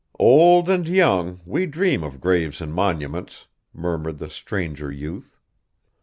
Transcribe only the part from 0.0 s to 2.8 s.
'Old and young, we dream of graves and